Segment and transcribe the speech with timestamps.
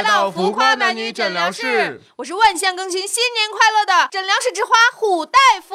[0.00, 5.74] 来到浮夸男女诊疗室，我是万象更新、新年快乐的诊疗室之花虎大夫。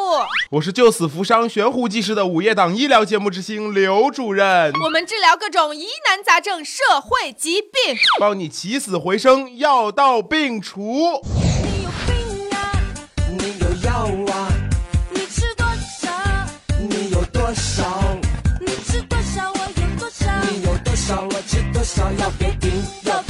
[0.50, 4.74] 我是救死扶伤、悬壶济世的午夜档医疗节目之星刘主任。
[4.82, 11.22] 我们治疗各种疑难杂症、社会疾病，帮你起死回生、药到病除。
[11.36, 12.82] 你有病啊！
[13.30, 14.50] 你有药啊？
[15.12, 15.68] 你吃多
[16.02, 16.10] 少？
[16.90, 18.02] 你有多少？
[18.60, 19.52] 你吃多少？
[19.52, 20.32] 我有多少？
[20.50, 21.22] 你有多少？
[21.22, 22.12] 我吃多少？
[22.14, 22.72] 要别停，
[23.04, 23.22] 要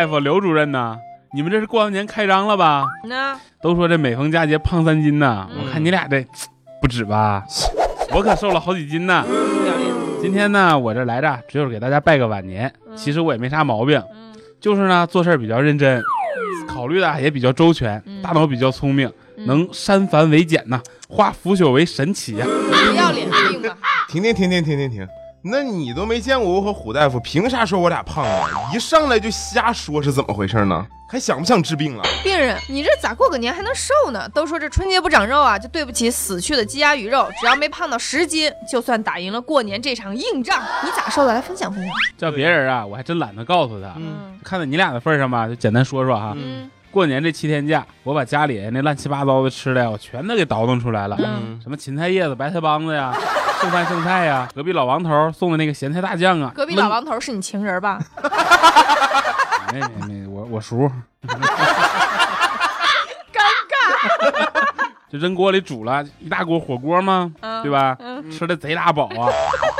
[0.00, 0.96] 大夫、刘主任呐，
[1.34, 2.86] 你们这是过完年开张了吧？
[3.04, 6.24] 那都说这每逢佳节胖三斤呐，嗯我看你俩这
[6.80, 7.44] 不止吧？
[8.16, 9.22] 我可瘦了好几斤呢。
[10.22, 12.72] 今天呢，我这来着就是给大家拜个晚年。
[12.96, 16.02] 其实我也没啥毛病，嗯就是呢做事儿比较认真，
[16.66, 19.12] 考虑的也比较周全，嗯大脑比较聪明，
[19.44, 22.46] 能删繁为简呐，化腐朽为神奇呀。
[22.46, 23.76] 不要脸病吧？
[24.08, 25.08] 停停停停停停停！
[25.42, 28.46] 那你都没见过我和虎大夫，凭啥说我俩胖啊？
[28.74, 30.86] 一上来就瞎说，是怎么回事呢？
[31.08, 32.04] 还想不想治病了？
[32.22, 34.28] 病人，你这咋过个年还能瘦呢？
[34.28, 37.28] 都说这春节不长肉啊，就对不起死去的鸡鸭鱼肉。
[37.40, 40.62] 只要没胖到十斤，就算打赢了过年这场硬仗。
[40.84, 41.34] 你咋瘦的？
[41.34, 41.92] 来分享分享。
[42.16, 43.94] 叫别人啊，我还真懒得告诉他。
[43.96, 46.32] 嗯看在你俩的份上吧，就简单说说哈。
[46.36, 51.16] 嗯过年这七天假，我把家里那乱七八糟的吃的呀，我全都给倒腾出来了。
[51.20, 53.12] 嗯什么芹菜叶子、白菜帮子呀，
[53.60, 57.98] 剩饭剩菜呀，隔壁老王头送的那个咸菜大酱啊，隔壁老王头是你情人吧？
[59.72, 60.90] 没没没，我我叔
[63.32, 64.69] 尴尬。
[65.12, 67.96] 就扔锅里煮了一大锅火锅嘛，嗯对吧？
[67.98, 69.26] 嗯吃的贼拉饱啊，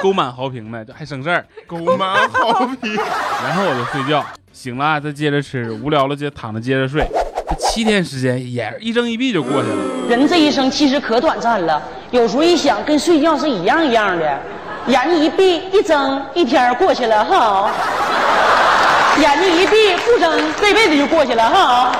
[0.03, 1.47] 沟满豪平的，就还省事儿。
[1.69, 2.97] 狗蛮好皮。
[3.45, 7.07] 然后我就睡觉，醒了再接着吃，无聊了就躺着接着睡。
[7.49, 9.77] 这七天时间也一睁一闭就过去了。
[10.09, 11.81] 人这一生其实可短暂了，
[12.11, 14.41] 有时候一想跟睡觉是一样一样的，
[14.89, 17.71] 眼睛一闭一睁，一天儿过去了哈；
[19.21, 21.93] 眼睛一闭不睁，这辈子就过去了哈。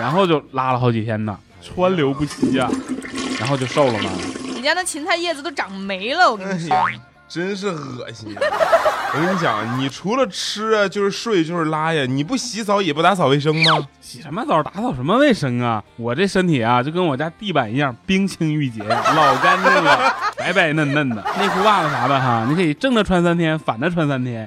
[0.00, 2.70] 然后就拉了好几天呢，川流不息呀、
[3.40, 4.10] 然后就瘦了嘛。
[4.54, 6.76] 你家那芹菜叶子都长没了，我跟你说。
[7.26, 8.36] 真是恶心！
[8.36, 13.88] 我跟你讲，你除了吃啊，就是睡，就是拉呀，你不洗澡也不打扫卫生吗？
[14.00, 15.82] 洗什么澡，打扫什么卫生啊？
[15.96, 21.16] 我这身体啊，就跟我家地板一样，冰清玉洁，老干净了， 白白嫩嫩的。
[21.38, 24.46] 内裤袜子啥的哈，你可以正着穿三天，反着穿三天，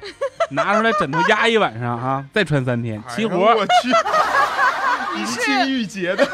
[0.50, 3.36] 拿出来枕头压一晚上哈，再穿三天，齐活。
[3.36, 3.92] 我去，
[5.14, 6.24] 冰清玉洁的，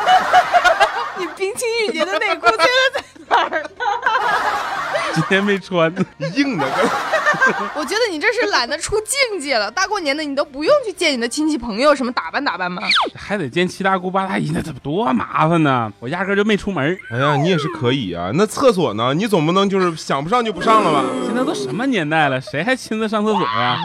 [1.18, 3.68] 你冰清玉洁的内裤现在在哪儿呢？
[5.14, 5.92] 今天没穿，
[6.34, 6.90] 硬的跟。
[7.74, 9.70] 我觉得你这是懒得出境界了。
[9.70, 12.82] 大过年的，你都不用去见你的亲戚朋友，什么打扮打扮吗？
[13.14, 15.92] 还得见七大姑八大姨，那怎么多麻烦呢？
[16.00, 16.96] 我压根就没出门。
[17.10, 18.30] 哎呀，你也是可以啊。
[18.34, 19.14] 那厕所呢？
[19.14, 21.04] 你总不能就是想不上就不上了吧？
[21.26, 23.78] 现在都什么年代了，谁还亲自上厕所呀？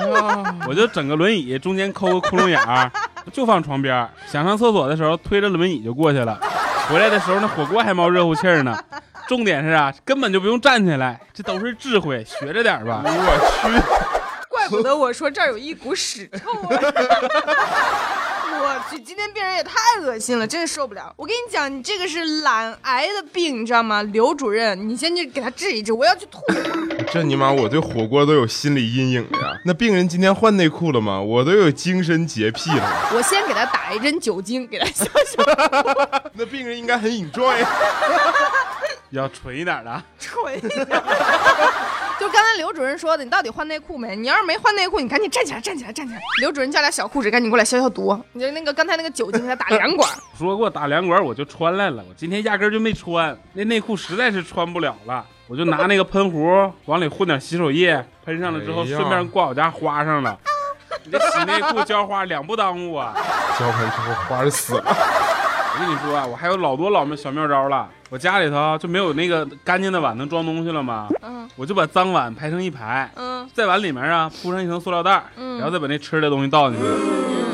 [0.67, 2.91] 我就整个轮椅，中间抠个窟窿眼儿，
[3.31, 4.07] 就放床边。
[4.31, 6.39] 想上厕所的时候，推着轮椅就过去了。
[6.89, 8.75] 回来的时候，那火锅还冒热乎气儿呢。
[9.29, 13.03] 重点是啊，根本就不用站起来，这都是智慧，学着点吧。
[13.05, 13.79] 我去，
[14.49, 16.75] 怪不得我说这儿有一股屎臭味。
[18.61, 21.13] 我去，今天病人也太恶心了，真是受不了。
[21.15, 24.01] 我跟你讲，你这个是懒癌的病，你知道吗？
[24.01, 26.39] 刘主任，你先去给他治一治，我要去吐。
[27.11, 29.59] 这尼玛我对火锅都有心理阴影了呀。
[29.65, 31.19] 那病人今天换内裤了吗？
[31.19, 32.83] 我都有精神洁癖了。
[33.15, 35.43] 我先给他打一针酒精，给他消消
[36.33, 37.55] 那病人应该很 enjoy。
[39.11, 40.87] 要纯一点的纯一点。
[42.19, 44.15] 就刚才刘主任说的，你到底换内裤没？
[44.15, 46.21] 你要是没换内裤，你赶紧站起来，站起来，站起来。
[46.41, 48.15] 刘主任叫俩小护士，赶紧过来消消毒。
[48.33, 50.07] 你就那个刚才那个酒精给他打两管。
[50.37, 52.03] 说给我打两管，我就穿来了。
[52.07, 60.37] 我今天压根儿就没穿，那内裤实在是穿不了了，我就拿那个喷壶往里混点洗手液，喷上了之后，哎顺便挂我家花上了。
[61.03, 63.15] 你这洗内裤浇花两不耽误啊！
[63.57, 64.83] 浇完之后花就死了。
[64.85, 67.89] 我跟你说啊，我还有老多老妙小妙招了。
[68.11, 71.07] 我家里头就没有那个干净的碗能装东西了吗？
[71.23, 76.85] 嗯我就把脏碗排成一排，嗯在碗里面啊铺上一层塑料袋，嗯然后再把那吃的东西倒进去，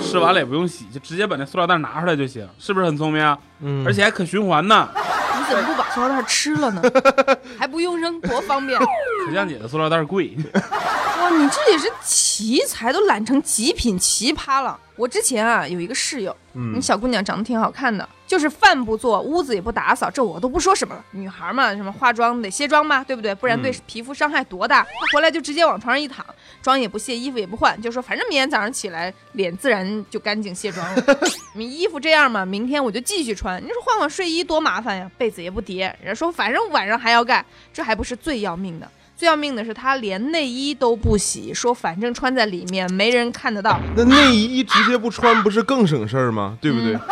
[0.03, 3.38] 吃完了也不用洗，就直接把那塑料袋拿出来就行，是不是很聪明啊？
[3.62, 4.89] 嗯而且还可循环呢。
[5.47, 6.81] 你怎么不把塑料袋吃了呢？
[7.59, 8.80] 还不用扔，多方便！
[9.25, 14.80] 可酱姐的塑料袋贵， 哇，你这也是奇才，都懒成极品奇葩了。
[14.95, 21.04] 我之前啊有一个室友，嗯那小姑娘长得挺好看的，就是饭不做，屋子也不打扫，这我都不说什么了。
[21.12, 23.36] 女孩嘛，什么化妆得卸妆嘛，对不对？
[23.36, 24.83] 不然对嗯皮肤伤害多大。
[24.83, 26.25] 她回来就直接往床上一躺，
[26.62, 31.04] 妆也不卸，衣服也不换，就说反正明天早上起来脸自然就干净卸妆了。
[31.56, 33.62] 你衣服这样嘛，明天我就继续穿。
[33.62, 35.88] 你说换换睡衣多麻烦呀，被子也不叠。
[36.01, 37.44] 人家说反正晚上还要盖，
[37.74, 38.89] 这还不是最要命的。
[39.17, 43.79] 最要命的是，他连内衣都不洗，说反正穿在里面没人看得到。
[43.95, 46.57] 那内衣直接不穿不是更省事儿吗？
[46.59, 46.95] 对不对？
[46.95, 47.00] 嗯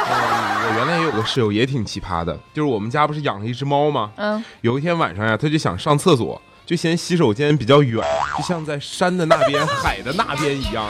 [0.65, 4.11] 我原来也有个室友也挺奇葩的，就是我们家不是养了一只猫吗？
[4.17, 8.03] 嗯，有一天晚上呀，他就想上厕所，就嫌洗手间比较远，
[8.37, 10.85] 就像在山的那边、海的那边一样。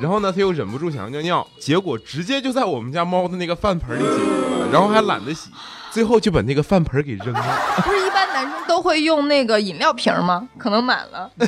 [0.00, 4.24] 然后呢，他又忍不住想要尿尿，结果直接就在我们家猫的那个饭盆里解决
[4.60, 5.50] 了，然后还懒得洗，
[5.94, 7.40] 最后就把那个饭盆给扔了。
[7.76, 10.48] 不是一般男生都会用那个饮料瓶吗？
[10.58, 11.30] 可能满了，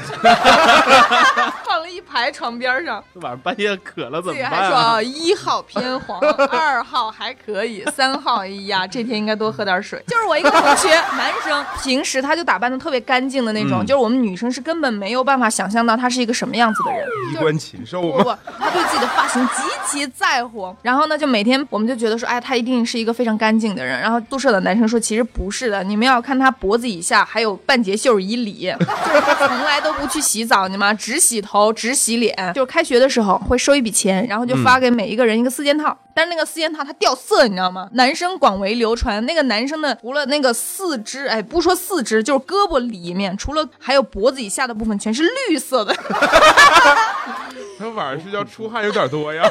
[1.66, 3.02] 放了一排床边上。
[3.12, 4.92] 这晚上半夜渴了怎自己还说么办啊？
[4.92, 10.00] 啊一号偏黄，二号还可以，三号哎呀， 这天应该多喝点水。
[10.06, 17.04] 就是我一个同学，男生，平时他就打扮的特别干净的那种，嗯就是我们女生是根本没有办法想象到他是一个什么样子的人。
[17.32, 20.72] 衣冠禽兽不，不，他对自己的发型极其在乎。
[20.80, 24.00] 然后呢，就每天我们就觉得说，哎，他一定是一个非常干净的人。
[24.00, 32.34] 然后宿舍的男生说，其实不是的，你们要看他脖子以下还有半截袖以里，就是他从来都不去洗澡，你吗只洗头，只洗脸。
[32.54, 35.96] 就是开学的时候会收一笔钱，然后就发给每一个人一个四件套。
[36.14, 37.88] 但是那个四件套它掉色，你知道吗？
[37.92, 45.94] 男生广为流传，那个男生的除了那个四肢，哎，不说四肢，就是胳膊里面，除了还有脖子以下的部分全是绿色的。
[47.78, 49.42] 他晚上睡觉出汗有点多呀。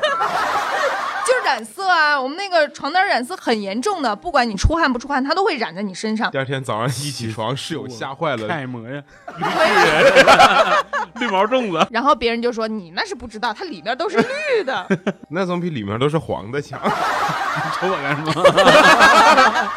[1.25, 6.29] 就是染色啊，我们那个床单染色很严重的，不管你出汗不出汗，它都会染在你身上。
[6.29, 9.01] 第二天早上一起床，室友吓坏了，开模呀，
[9.35, 9.49] 绿巨
[9.89, 10.13] 人，
[11.15, 11.87] 绿毛粽子。
[11.89, 14.87] 然后别人就说你那是不知道，它里面都是绿的。
[15.29, 16.79] 那总比里面都是黄的强。
[16.83, 16.89] 你
[17.79, 19.71] 瞅我干什么？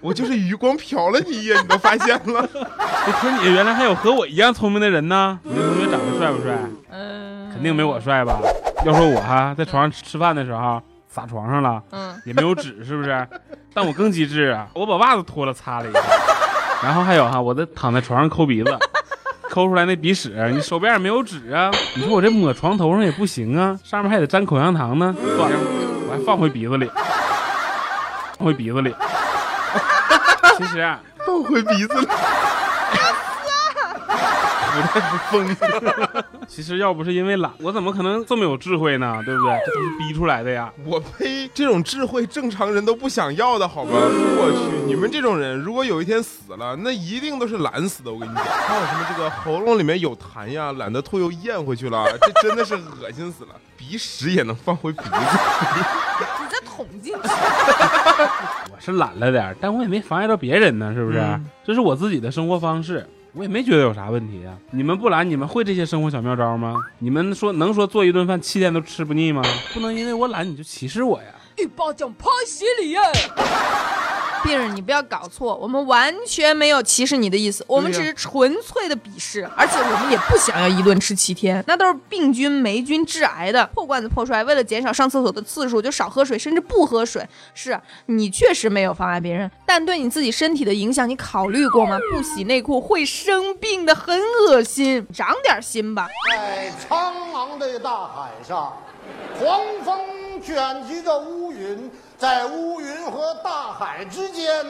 [0.00, 2.48] 我就是余光瞟了你一眼，你都发现了。
[2.54, 5.38] 我说你原来还有和我一样聪明的人呢。
[5.44, 6.58] 你的同学长得帅不帅？
[6.90, 8.40] 嗯，肯定没我帅吧？
[8.84, 13.28] 要说我哈，在床上吃吃饭的时候撒床上了，嗯，也没有纸，是不是？
[13.72, 16.00] 但我更机智啊，我把袜子脱了擦了一下，
[16.82, 18.76] 然后还有哈，我在躺在床上抠鼻子，
[19.50, 25.56] 抠出来那鼻屎，你手边也没有纸啊，你说我这抹床头上也不行啊，上面还得沾口香糖呢，算了，
[26.08, 26.90] 我还放回鼻子里，
[28.38, 28.92] 放回鼻子里。
[30.58, 32.08] 其实啊，放回鼻子里。
[34.74, 35.46] 不太不疯
[36.14, 39.20] 了，其实要不是因为懒，我怎么可能这么有智慧呢？
[39.24, 39.60] 对不对？
[39.66, 40.72] 这都是逼出来的呀。
[40.84, 41.48] 我呸！
[41.54, 43.90] 这种智慧正常人都不想要的好吧？
[43.92, 48.12] 我去，你们这种人，如果有一天死了，那一定都是懒死的。
[48.12, 53.50] 我跟你讲，还有什么这个喉咙里面有痰呀，懒得吐又咽回去了，这真的是恶心死了。
[53.76, 57.20] 鼻屎也能放回鼻子，你再捅进去。
[58.72, 61.18] 我是懒了点，但我也没妨碍到别人呢，是不是？
[61.18, 64.54] 嗯这是我自己的生活方式，我也没觉得有啥问题啊。
[64.72, 66.74] 你们不懒，你们会这些生活小妙招吗？
[66.98, 69.42] 你们说能说做一顿饭七天都吃不腻吗？
[69.72, 71.28] 不能因为我懒你就歧视我呀！
[71.56, 73.00] 一巴掌拍死你呀！
[74.42, 84.42] 病人，你不要搞错，我们完全没有歧视你的意思，我们只是纯粹的鄙视，而且我们也不想要一顿吃七天，那都是病菌、霉菌致癌的破罐子破摔。
[84.44, 87.26] 为了减少上厕所的次数，就少喝水，甚至不喝水。
[87.54, 91.98] 是你确实没有妨碍别人，但对你自己身体的影响，你考虑过吗？
[92.10, 94.18] 不洗内裤会生病的，很
[94.48, 96.08] 恶心，长点心吧。
[96.30, 98.76] 在苍茫的大海上，
[99.38, 101.90] 狂风卷集着乌云，
[102.22, 104.64] 在乌云和大海之间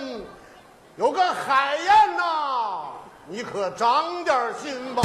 [0.97, 2.85] 有个海燕呐、
[3.26, 5.02] 你可长点心吧。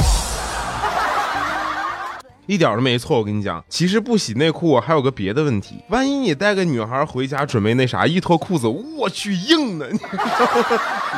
[2.48, 3.18] 一点都没错。
[3.18, 9.86] 我跟你讲，其实不洗内裤啊还有个别的问题，万一你带个女孩回家准备那啥，一脱裤子，我去硬的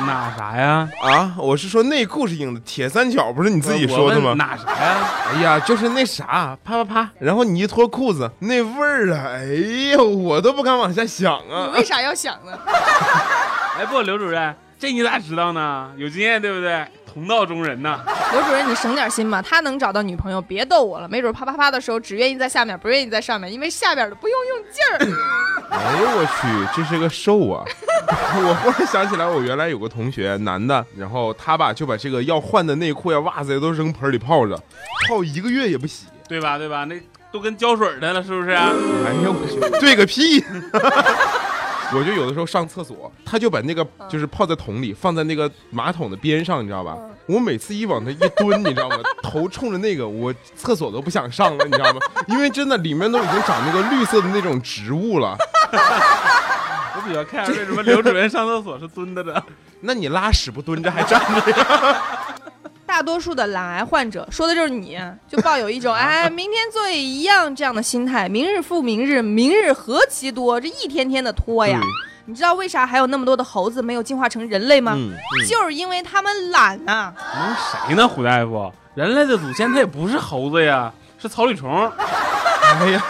[0.04, 0.88] 哪 啥呀？
[1.04, 1.36] 啊！
[1.38, 4.34] 我是说内裤是硬的，铁三角不是你自己说的吗？
[4.34, 5.08] 哪啥呀？
[5.32, 9.44] 哎呀，就是那啥，啪啪啪，然后你一脱裤子，那味儿啊，哎
[9.92, 11.70] 呦，我都不敢往下想啊。
[11.74, 12.58] 为啥要想呢？
[13.78, 15.92] 哎不，刘主任，这你咋知道呢？
[15.96, 16.84] 有经验对不对？
[17.12, 18.00] 同道中人呐。
[18.32, 21.08] 罗主任，你省点心吧，他能找到女朋友，别逗我了。
[21.08, 25.20] 没准啪啪啪的时候只愿意在下面，不愿意在上面，因为下边的不用用劲儿。
[25.70, 27.64] 哎呦我去，这是个瘦啊！
[28.42, 34.56] 我忽然想起来，我原来有个同学，男的，然后他吧就把这个要换的内裤呀、袜子呀都扔盆里泡着，
[35.08, 36.06] 泡一个月也不洗。
[36.28, 36.56] 对吧？
[36.58, 36.84] 对吧？
[36.84, 36.94] 那
[37.32, 38.50] 都跟胶水的了，是不是？
[38.50, 38.68] 哎
[39.24, 40.44] 呦我去，对个屁！
[41.92, 46.96] 我就有的时候上厕所，他就把那个就是泡在桶里，放在那个马桶的边上，你知道吧？
[47.26, 48.96] 我每次一往那一蹲，你知道吗？
[49.22, 52.00] 头冲着那个，我厕所都不想上了，你知道吗？
[52.28, 55.36] 因为真的里面都已经长那个绿色的那种植物了。
[56.96, 59.42] 我比较看为什么刘主任上厕所是蹲着的。
[59.82, 62.02] 那你拉屎不蹲着还站着呀？
[63.00, 71.80] 大多数的懒癌患者说的就是你，就抱有一种 哎，明天做也一样这样的心态，明日复明日，明日何其多，这一天天的拖呀。
[71.80, 71.88] 对
[72.26, 74.92] 你知道为啥还有那么多的猴子没有进化成人类吗？
[74.94, 75.12] 嗯，
[75.48, 77.56] 就是因为他们懒啊呐、嗯
[77.88, 78.70] 谁呢，胡大夫？
[78.94, 81.90] 人类的祖先他也不是猴子呀，是草履虫。
[82.80, 83.02] 哎呀，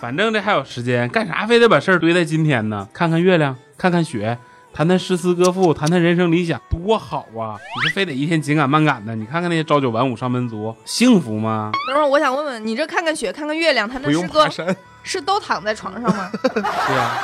[0.00, 2.88] 反正这还有时间，干啥非得把事儿堆在今天呢？
[2.94, 4.38] 看看月亮，看看雪，
[4.74, 7.54] 谈谈诗词歌赋，谈谈人生理想，多好啊！
[7.76, 11.70] 你这非得一天紧赶慢赶的，你看看那些朝九晚五上班族，幸福吗？
[11.86, 16.28] 等会儿我想问问你，这看看雪，看看月亮，谈不谈诗歌是都躺在床上吗？
[16.52, 17.22] 对啊、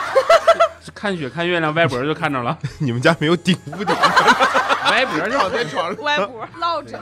[0.94, 3.96] 看雪看月亮，歪脖就看着了， 你们家没有顶屋顶，
[4.90, 6.04] 歪脖就躺在床上。
[6.04, 7.00] 歪脖落着，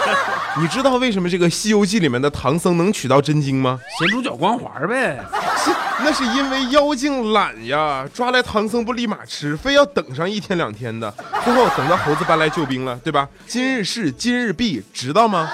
[0.58, 3.78] 你知道为什么这个《西游记》里面的唐僧能取到真经吗？
[3.98, 5.22] 咸猪脚光环呗。
[5.62, 5.70] 是，
[6.02, 11.12] 那是因为妖精懒呀，抓来唐僧不立马吃，非要等上一天两天的，
[11.44, 13.28] 最后等到猴子搬来救兵了，对吧？
[13.46, 15.48] 今日事今日毕，知道吗？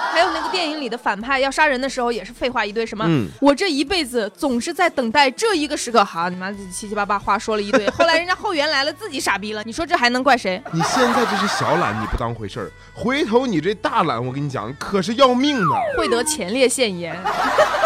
[0.53, 10.61] 电影里的反派要杀人的时候也是废话一堆，什么、嗯我这一辈子总是在等待这一个时刻，好，你妈七七八八话说了一堆， 后来人家后援来了，自己傻逼了，你说这还能怪谁？
[10.71, 15.75] 你现在这是小懒，你不当回事儿，回头你这大懒，我跟你讲，可是要命的。
[15.97, 17.19] 会得前列腺炎，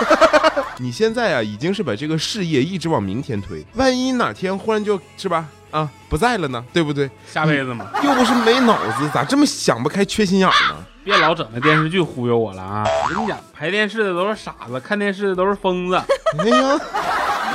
[0.77, 7.09] 你现在啊，已经是把这个事业一直往明天推，万一哪天忽然就是吧啊不在了呢，对不对？
[7.31, 10.85] 下辈子嘛，又不是没脑子，咋这么想不开、缺心眼儿呢？
[11.07, 12.83] 别老整那电视剧忽悠我了啊！
[13.05, 15.95] 我跟你讲，拍电视的都是傻子，看电视的都是疯子。
[16.37, 16.77] 哎呀，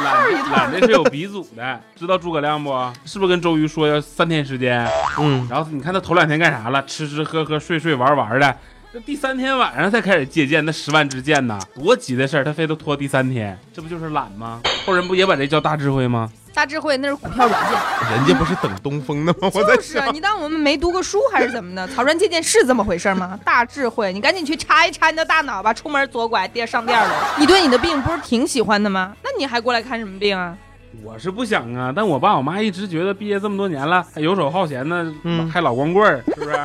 [0.02, 2.70] 懒懒的是有鼻祖的，知道诸葛亮不？
[3.04, 4.88] 是不是跟周瑜说要三天时间？
[5.18, 6.82] 嗯，然后你看他头两天干啥了？
[6.86, 8.56] 吃吃喝喝睡睡玩玩的。
[8.92, 14.60] 这第三天晚上才开始借鉴，那十万支箭呢，多急的事儿，他非得拖第三天，这不就是懒吗？
[14.84, 16.30] 后人不也把这叫大智慧吗？
[16.52, 17.80] 大智慧那是股票软件，
[18.14, 19.50] 人家不是等东风的吗？
[19.54, 21.88] 我在就是啊，想，你当我们没读过书还是怎么的？
[21.88, 23.40] 草船借箭是这么回事吗？
[23.42, 27.34] 大智慧，你赶紧去查一查你的大脑吧，出门左拐跌上吊了。
[27.38, 29.16] 你对你的病不是挺喜欢的吗？
[29.24, 30.54] 那你还过来看什么病啊？
[31.02, 36.60] 我是不想啊，但我爸我妈一直觉得毕业这么多年了，还游手好闲呢，嗯还老光棍儿，是不是？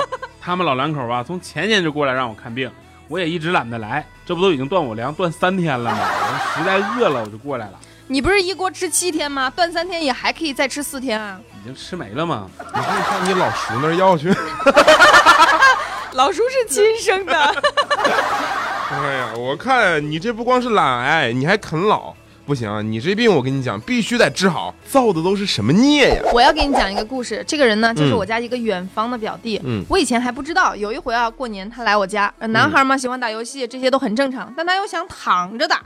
[0.48, 2.72] 他们老两口啊，从前年就过来让我看病，
[3.10, 6.00] 我也一直懒得来，这不都已经断我粮断三天了吗？
[6.00, 7.74] 我实在饿了，我就过来了，
[8.08, 9.51] 你不是一锅吃七天吗？
[9.54, 11.38] 断三天也还可以再吃四天啊。
[11.62, 12.50] 已经吃没了吗？
[12.60, 14.34] 你可以上你老叔那儿要去。
[16.16, 17.38] 老叔是亲生的，
[18.89, 22.13] 哎呀，我看你这不光是懒癌，你还啃老，
[22.48, 22.82] 不行啊！
[22.82, 26.22] 你这病我跟你讲，必须得治好，造的都是什么孽呀？
[26.34, 27.44] 我要给你讲一个故事。
[27.46, 29.60] 这个人呢，就是我家一个远方的表弟。
[29.66, 35.82] 嗯我以前还不知道，有一回啊，过年他来我家，呃男孩嘛喜欢打游戏，这些都很正常，但他又想躺着打，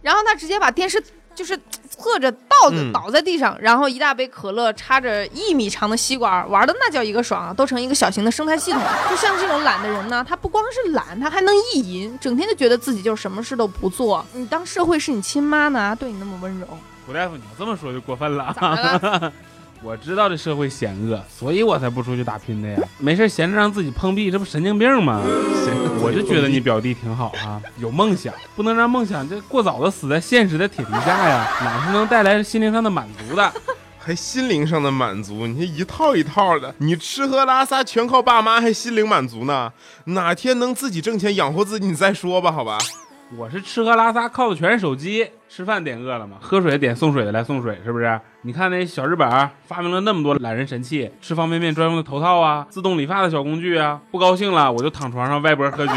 [0.00, 0.98] 然后他直接把电视
[1.38, 1.56] 就是
[1.88, 8.82] 侧着倒着嗯倒在地上，然后一大杯可乐插着一米长的吸管，玩的那叫一个爽啊，都成一个小型的生态系统。
[9.08, 14.26] 就像这种懒的人呢，他不光是懒，他还能意淫，整天就觉得自己就是什么事都不做。
[14.32, 16.66] 你当社会是你亲妈呢，对你那么温柔，
[17.06, 19.32] 胡大夫，你要这么说就过分了！
[19.80, 22.80] 我知道这社会险恶，所以我才不出去打拼的呀。
[22.98, 25.22] 没事闲着让自己碰壁，这不神经病吗？
[26.08, 33.52] 我就觉得你表弟挺好啊，有梦想，不能让梦想这过早的死在现实的铁皮下呀，哪是能带来心灵上的满足的？
[34.00, 39.70] 还心灵上的满足，你这一套一套的，你吃喝拉撒全靠爸妈，还心灵满足呢？
[40.04, 42.78] 哪天能自己挣钱养活自己，你再说吧，好吧？
[43.36, 48.18] 我是吃喝拉撒靠的全是手机，吃饭点饿了么，喝水点送水的来送水，是不是？
[48.40, 49.28] 你看那小日本
[49.66, 55.92] 发明了那么多懒人神器，吃方便面专用的头套啊，自动理发的小工具啊，不高兴了我就躺床上歪脖喝酒，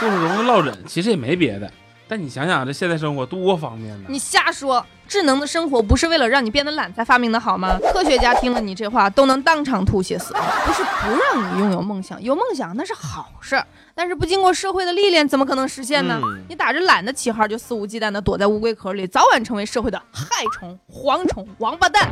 [0.00, 1.70] 就是容易落枕，其实也没别的。
[2.08, 4.84] 但你想想这现代生活多方便呢，你瞎说！
[5.08, 7.78] 智能的生活不是为了让你变得懒才发明的好吗？
[7.92, 10.34] 科学家听了你这话都能当场吐血死。
[10.34, 16.20] 不是不让你拥有梦想，有梦想那是好事儿，但是不经过社会的历练，怎么可能实现呢？
[16.24, 22.10] 嗯你打着懒的旗号就肆无忌惮地躲在乌龟壳里，早晚成为社会的害虫、蝗虫、王八蛋。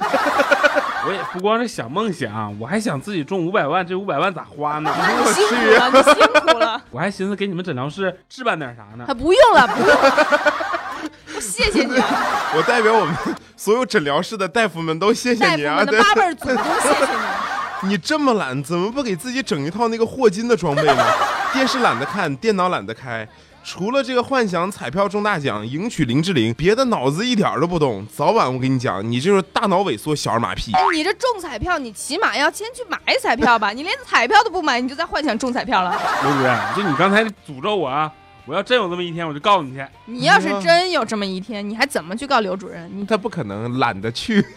[1.06, 4.90] 我也不光是想梦想，我还想自己中五百万，这五百万咋花呢？
[4.96, 9.14] 那你 辛苦了，你辛苦了， 我还寻思给你们诊疗室置办点啥呢还。
[9.14, 10.52] 不用了，不用了。
[11.34, 12.06] 我谢谢你啊，
[12.56, 13.14] 我代表我们
[13.56, 15.84] 所有诊疗室的大夫们都谢谢你啊！
[15.84, 17.18] 对，们的八辈儿祖宗，谢谢你。
[17.90, 21.04] 你这么懒，怎么不给自己整一套那个霍金的装备呢？
[21.52, 23.28] 电视懒得看，电脑懒得开，
[23.64, 28.06] 除了这个幻想彩票中大奖，迎娶林志玲，别的脑子一点儿都不动。
[28.14, 30.70] 早晚我跟你讲，你就是大脑萎缩，小儿麻痹。
[30.92, 33.70] 你这中彩票，你起码要先去买彩票吧？
[33.70, 35.98] 你连彩票都不买，你就在幻想中彩票了。
[36.22, 38.12] 刘主任，就你刚才诅咒我啊！
[38.46, 39.82] 我要真有这么一天，我就告诉你去。
[40.04, 42.90] 你要是真有这么一天，你还怎么去告刘主任？
[42.92, 44.44] 你他不可能懒得去。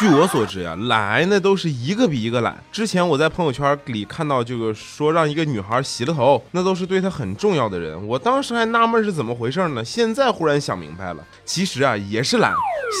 [0.00, 2.56] 据我所知呀、懒癌那都是一个比一个懒。
[2.72, 8.08] 之前我在朋友圈里看到这个说让一个女孩洗了头，那都是对她很重要的人。
[8.08, 12.54] 我当时还纳闷是怎么回事呢，现在忽然想明白了，其实啊也是懒，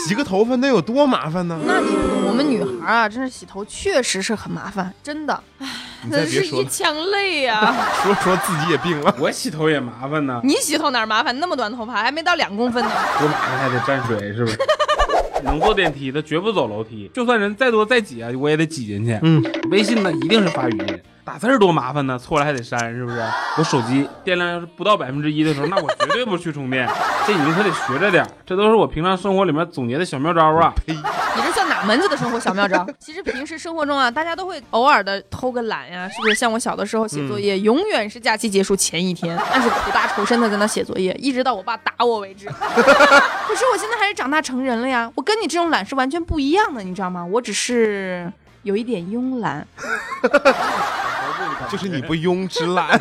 [0.06, 1.58] 洗个头发能有多麻烦呢？
[1.64, 1.88] 那你
[2.26, 5.42] 我们女孩啊，真是洗头确实是很麻烦，真的，
[6.02, 9.14] 你再真是一腔泪呀、 说说自己也病了。
[9.18, 11.40] 我洗头也麻烦呢，你洗头哪儿麻烦？
[11.40, 12.90] 那么短头发，还没到两公分呢。
[13.18, 14.58] 多麻烦还得沾水，是不是？
[15.42, 19.18] 能坐电梯的绝不走楼梯，就算人再多再挤啊，我也得挤进去。
[19.22, 23.20] 嗯，微信呢一定是发语音，打字儿多麻烦呢，错了还得删，是不是？
[23.58, 26.88] 我手机电量要是不到百分之一的时候，那我绝对不去充电。
[27.26, 30.72] 这你们可得学着点儿，这都是我平常生活里面总结的小妙招啊。
[30.86, 31.49] 你这算
[31.80, 32.86] 哪门子的生活小妙招？
[33.00, 36.34] 其实平时生活中啊，大家都会偶尔的偷个懒呀，是不是？
[36.34, 42.46] 像我小的时候写作业，永远是假期结束前一天， 但是苦大仇深的在那写作业，一直到我爸打我为止。
[42.52, 47.24] 可是我现在还是长大成人了呀，我跟你这种懒是完全不一样的，你知道吗？
[47.24, 48.30] 我只是
[48.62, 49.66] 有一点慵懒，
[51.70, 53.00] 就是你不庸之懒，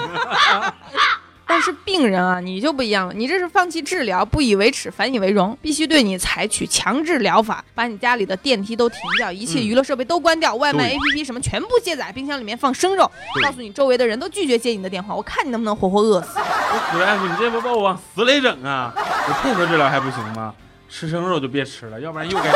[1.49, 13.09] 但是病人啊，你就不一样了，你这是放弃治疗，不以为耻，反以为荣，必须对你采取强制疗法，把你家里的电梯都停掉，一切娱乐设备都关掉，外卖 APP 什么全部卸载，冰箱里面放生肉，
[13.43, 16.37] 告诉你周围的人都拒绝接你的电话，我看你能不能活活饿死。
[16.37, 18.93] 我苦大夫，你这不把我往死里整啊？
[18.95, 20.53] 我配合治疗还不行吗？
[20.87, 22.51] 吃生肉就别吃了，要不然又该。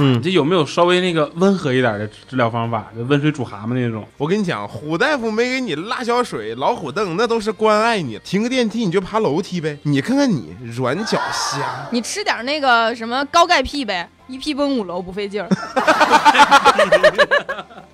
[0.00, 2.86] 嗯你这有没有稍微那个温和一点的治疗方法？
[2.96, 4.04] 就温水煮蛤蟆那种？
[4.16, 8.18] 我跟你讲，虎大夫没给你辣椒水、老虎凳，那都是关爱你。
[8.24, 9.78] 停个电梯你就爬楼梯呗。
[9.82, 15.48] 你看看你软脚虾，你吃点那个什么高钙屁呗，一屁奔五楼不费劲儿。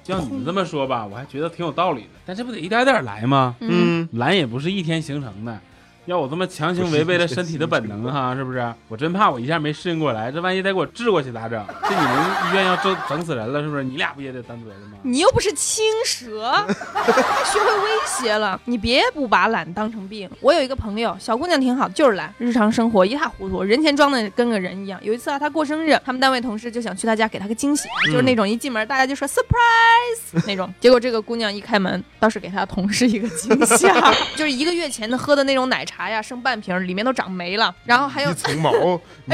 [0.05, 2.09] 就像你们这么说吧，我还觉得挺有道理的。
[2.25, 3.57] 但这不得一点点来吗？
[3.61, 5.59] 嗯，懒也不是一天形成的。
[6.07, 8.73] 要我这么强行违背了身体的本能哈，是不是？
[8.89, 11.65] 我真怕我一下没适应过来，这万一再给我治过去咋整？
[11.83, 13.83] 这你们医院要整整死人了，是不是？
[13.83, 14.99] 你俩不也得担责任吗？
[15.03, 16.53] 你又不是青蛇，
[16.95, 17.13] 还
[17.45, 18.61] 学会威胁了。
[18.67, 20.31] 你别不把懒当成病。
[20.41, 25.01] 我有一个朋友，小姑娘挺好，就是懒，日常生活一塌糊涂，人前装的跟个人一样。
[25.03, 30.73] 有一次啊，她过生日，他们单位同事就想去她家给她个惊喜，就是那种一进门大家就说 surprise 那种。
[30.81, 38.71] 结果这个姑娘一开门，倒是给她同事一个惊吓，就是一个月前的喝的那种奶茶呀，剩半瓶，里面都长霉了，然后还有一层毛，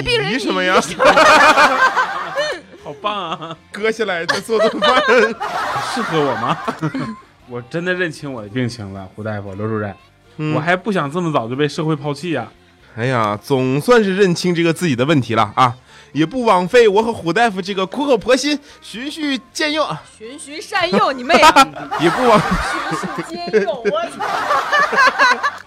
[0.03, 0.81] 病人急什么呀？
[2.85, 3.57] 好棒啊！
[3.70, 5.03] 割下来再做顿饭。
[5.94, 6.59] 适合我吗？
[7.48, 9.94] 我真的认清我的病情了，胡大夫、刘主任，
[10.38, 12.48] 嗯我还不想这么早就被社会抛弃呀、
[12.96, 15.75] 哎呀，总算是认清这个自己的问题了啊，
[16.12, 21.68] 也不枉费我和虎大夫这个苦口婆心、循序渐用啊，循循善诱，你妹啊！
[22.01, 22.40] 也不枉。
[22.40, 24.25] 循序渐诱，我操！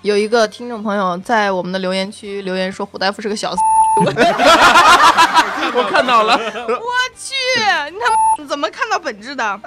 [0.06, 3.52] 有一个听众朋友在我们的留言区留言说胡大夫是个小。
[5.74, 6.39] 我看到了，我
[7.18, 7.34] 去，
[7.91, 9.60] 你他妈怎么看到本质的？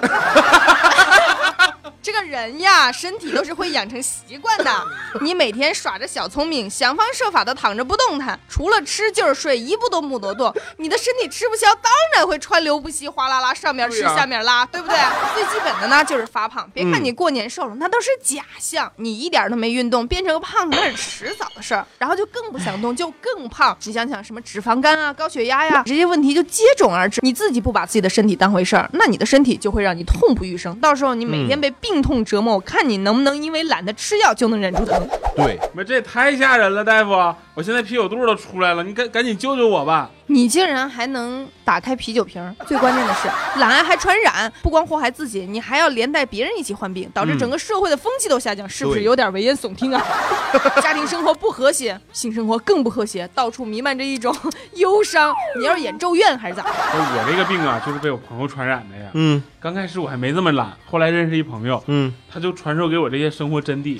[2.01, 4.71] 这个人呀，身体都是会养成习惯的。
[5.21, 10.53] 你每天耍着小聪明，想方设法的躺着不动弹，除了吃就是睡，一步都不挪动。
[10.77, 14.97] 你的身体吃不消，当然会川流不息，哗啦啦，上面吃、下面拉，对不对？
[15.35, 16.69] 最基本的呢就是发胖。
[16.73, 21.85] 别看嗯你过年瘦了，那都是假象，你一点都没运动，变成个胖子那是迟早的事儿。
[21.97, 23.77] 然后就更不想动，就更胖。
[23.83, 27.19] 你想想，什么脂肪肝啊、高血压呀， 这些问题就接踵而至。
[27.21, 30.73] 你自己不把自己的身体当回事儿，那你的身体就会让你痛不欲生。
[30.79, 35.07] 到时候你每天被病痛折磨，我看你能不能因为懒得吃药就能忍住疼。
[35.35, 37.35] 对，那，这也太吓人了，大夫！
[37.59, 40.09] 我现在啤酒肚都出来了，你赶赶紧救救我吧！
[40.27, 43.27] 你竟然还能打开啤酒瓶，最关键的是
[43.59, 50.01] 懒癌还传染，不光祸害自己，你还要连带别人一起患病，导致整个社会的风气都下降，是不是有点危言耸听啊？
[50.81, 54.33] 家庭生活不和谐，性生活更不和谐，到处弥漫着一种
[54.75, 55.35] 忧伤。
[55.57, 56.63] 你要是演咒怨还是咋？
[56.65, 59.09] 我这个病啊，就是被我朋友传染的呀。
[59.15, 63.99] 嗯刚开始我还没这么懒，后来认识一朋友，嗯，他就传授给我这些生活真谛。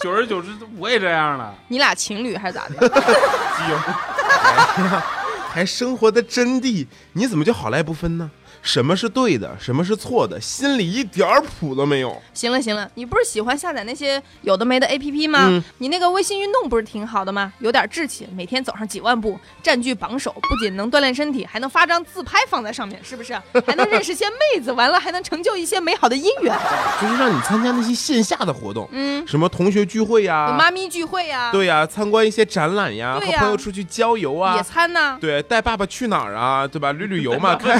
[0.00, 1.54] 久而久之，我也这样了。
[1.68, 2.74] 你俩情侣还是咋的？
[2.88, 3.78] 基友，
[5.48, 8.30] 还生活的真谛，你怎么就好赖不分呢？
[8.64, 12.20] 什么是对的，什么是错的，心里一点儿谱都没有。
[12.32, 15.46] 行了行了，你不是喜欢下载那些有的没的 APP 吗？
[15.50, 17.52] 嗯你那个微信运动不是挺好的吗？
[17.58, 23.34] 有点志气，每天走上几万步，占据榜首，不仅能锻炼身体，还能发张自拍放在上面，是不是？
[23.66, 26.58] 还能认识些妹子，完了还能成就一些美好的姻缘。
[27.02, 36.92] 就是让你参加那些线下的活动，嗯，什么同学聚会有呀，妈咪聚会呀、对呀、参观一些展览呀，和朋友出去郊游啊野，餐呐、对，带爸爸去哪儿啊，对吧？
[36.92, 37.78] 旅旅游嘛， 开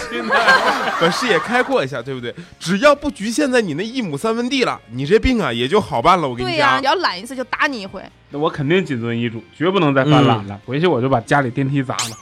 [1.00, 2.34] 把视野开阔一下，对不对？
[2.58, 6.28] 只要不局限在你那一亩三分地了，你这病啊也就好办了。
[6.28, 8.02] 我跟你对呀、讲你，要懒一次就打你一回。
[8.30, 10.58] 那我肯定谨遵医嘱，绝不能再犯懒了。
[10.66, 12.16] 回去我就把家里电梯砸了，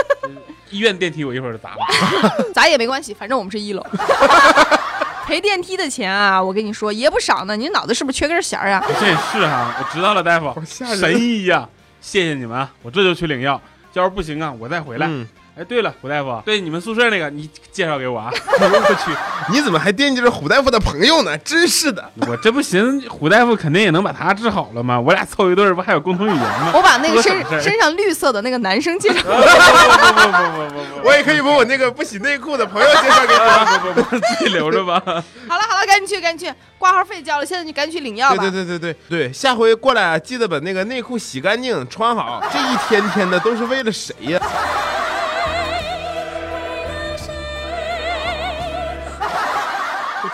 [0.70, 1.78] 医院电梯我一会儿就砸了。
[2.54, 3.84] 砸也没关系，反正我们是一楼。
[5.26, 7.56] 赔电梯的钱啊，我跟你说也不少呢。
[7.56, 8.84] 你脑子是不是缺根弦儿啊？
[8.98, 11.68] 这也是哈，我知道了，大夫，吓人神医呀、
[12.00, 13.60] 谢谢你们啊，我这就去领药。
[13.92, 15.06] 要是不行啊，我再回来。
[15.08, 18.30] 嗯，哎，对了，胡大夫，对你们宿舍那个，你介绍给我啊！
[18.58, 19.14] 我去，
[19.52, 21.36] 你怎么还惦记着胡大夫的朋友呢？
[21.38, 22.02] 真是的。
[22.26, 24.98] 我这不寻思胡大夫肯定也能把他治好了吗？
[24.98, 26.72] 我俩凑一对儿，不还有共同语言吗？
[26.74, 29.20] 我把那个身身上绿色的那个男生介绍。
[29.28, 33.78] 不不不不不不我也可以把我那个不洗内裤的朋友介绍给你。
[33.78, 35.02] 不不不，自己留着吧。
[35.04, 38.38] 好了好了，赶紧去赶紧去，挂号费交了，现在你赶紧去领药吧。
[38.38, 42.42] 对对对对对对，下回过来啊，记得把那个内裤洗干净，穿好。
[42.50, 44.40] 这一天天的都是为了谁呀？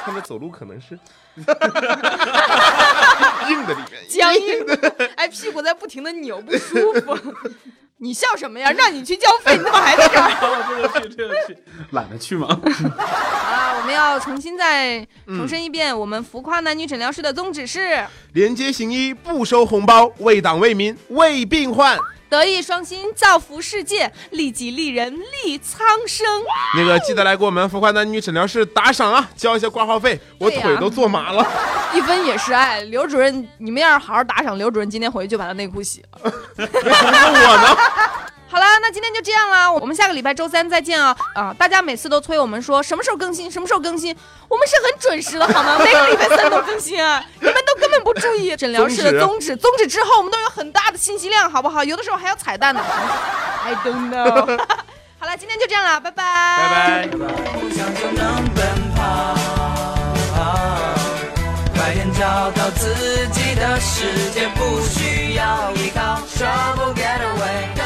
[0.08, 0.98] 这穿着走路可能是
[3.50, 4.00] 硬的里面。
[4.08, 4.74] 僵硬的，
[5.16, 7.14] 哎，屁股在不停的扭，不舒服。
[8.00, 8.70] 你笑什么呀？
[8.70, 10.30] 让你去交费，你怎么还在这儿？
[10.68, 11.58] 这个去，这个去，
[11.90, 12.46] 懒得去吗。
[12.96, 21.98] 啊，我们要重新再重申一遍，我们浮夸男女诊疗室的宗旨是廉洁行医，不收红包，为党为民为病患。
[22.28, 25.12] 德艺双馨，造福世界，利己利人
[25.44, 26.26] 利苍生。
[26.76, 31.46] 那个记得来给我们浮夸男女诊疗室打赏啊，交一下挂号费，我腿都坐麻了。
[31.94, 36.32] 一分也是爱，刘主任，你们要是好好打赏，刘主任今天回去就把他内裤洗了。
[36.56, 37.76] 为什么是我呢？
[38.58, 41.16] 好了，那今天就这样啦，我们下个礼拜周三再见啊！
[41.36, 44.12] 啊，大家每次都催我们说什么时候更新，什么时候更新，
[44.48, 45.78] 我们是很准时的好吗？
[45.84, 51.84] 每个礼拜三都更新啊，你们都根本不注意 诊疗室的宗旨，宗旨之后我们都有很大的信息量，好不好？
[51.84, 52.80] 有的时候还要彩蛋呢。
[53.64, 54.58] I don't know。
[55.20, 56.24] 好了，今天就这样了，拜拜，
[57.06, 57.16] 拜拜。
[57.54, 58.66] 梦想就能奔
[58.96, 59.36] 跑。
[61.76, 62.92] 快点找到自
[63.28, 67.77] 己的世界，不需要依靠，Trouble get away。